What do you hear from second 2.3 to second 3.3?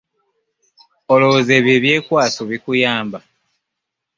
bikuyamba?